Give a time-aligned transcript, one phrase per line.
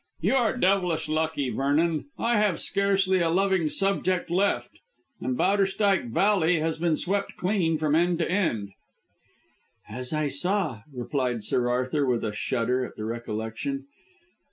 [0.19, 2.05] "You are devilish lucky, Vernon.
[2.17, 4.71] I have scarcely a loving subject left,
[5.19, 8.71] and Bowderstyke Valley has been swept clean from end to end."
[9.87, 13.85] "As I saw," replied Sir Arthur with a shudder at the recollection.